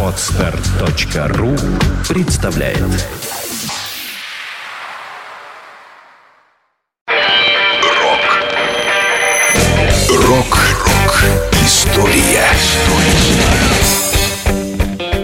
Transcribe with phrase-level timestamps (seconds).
[0.00, 1.56] Отстар.ру
[2.08, 2.78] представляет.
[7.98, 8.42] Рок.
[10.08, 11.24] Рок-рок
[11.64, 12.46] История.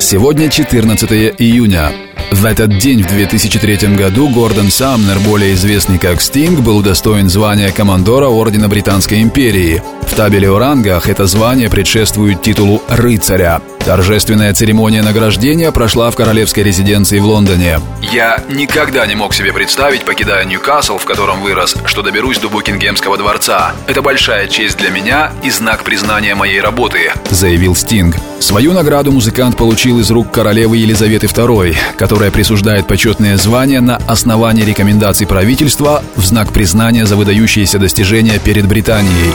[0.00, 2.07] Сегодня 14 июня.
[2.30, 7.72] В этот день, в 2003 году, Гордон Самнер, более известный как Стинг, был удостоен звания
[7.72, 9.82] командора Ордена Британской империи.
[10.02, 13.62] В табеле о рангах это звание предшествует титулу рыцаря.
[13.80, 17.80] Торжественная церемония награждения прошла в королевской резиденции в Лондоне.
[18.02, 23.16] «Я никогда не мог себе представить, покидая Ньюкасл, в котором вырос, что доберусь до Букингемского
[23.16, 23.72] дворца.
[23.86, 28.16] Это большая честь для меня и знак признания моей работы»,— заявил Стинг.
[28.40, 34.64] Свою награду музыкант получил из рук королевы Елизаветы II, которая присуждает почетное звание на основании
[34.64, 39.32] рекомендаций правительства в знак признания за выдающиеся достижения перед Британией.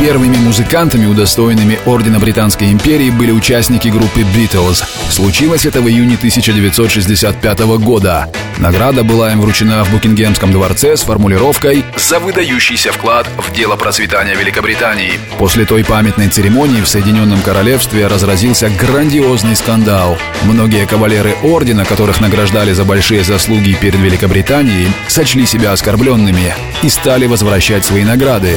[0.00, 4.82] Первыми музыкантами, удостоенными Ордена Британской империи, были участники группы Beatles.
[5.10, 8.32] Случилось это в июне 1965 года.
[8.56, 14.34] Награда была им вручена в Букингемском дворце с формулировкой «За выдающийся вклад в дело процветания
[14.36, 15.12] Великобритании».
[15.38, 20.16] После той памятной церемонии в Соединенном Королевстве разразился грандиозный скандал.
[20.44, 27.26] Многие кавалеры Ордена, которых награждали за большие заслуги перед Великобританией, сочли себя оскорбленными и стали
[27.26, 28.56] возвращать свои награды.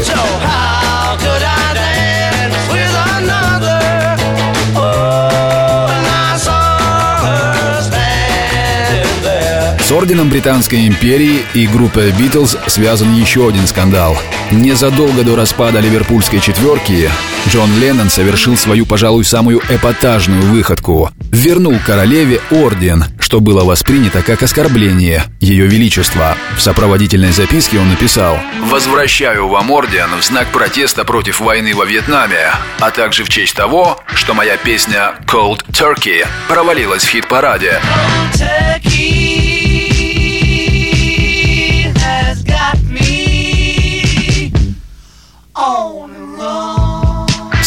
[9.84, 14.18] С орденом Британской империи и группой Битлз связан еще один скандал.
[14.50, 17.10] Незадолго до распада ливерпульской четверки
[17.50, 21.12] Джон Леннон совершил свою, пожалуй, самую эпатажную выходку.
[21.20, 26.38] Вернул королеве орден, что было воспринято как оскорбление Ее Величества.
[26.56, 32.52] В сопроводительной записке он написал «Возвращаю вам орден в знак протеста против войны во Вьетнаме,
[32.80, 37.82] а также в честь того, что моя песня «Cold Turkey» провалилась в хит-параде».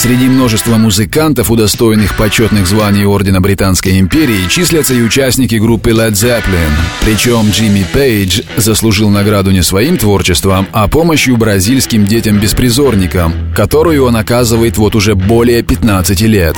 [0.07, 6.71] Среди множества музыкантов, удостоенных почетных званий Ордена Британской империи, числятся и участники группы Led Zeppelin.
[7.01, 14.79] Причем Джимми Пейдж заслужил награду не своим творчеством, а помощью бразильским детям-беспризорникам, которую он оказывает
[14.79, 16.55] вот уже более 15 лет.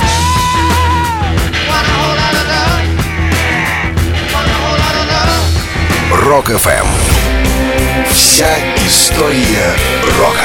[6.12, 6.86] Рок-ФМ
[8.10, 8.54] Вся
[8.86, 9.74] история
[10.18, 10.44] рока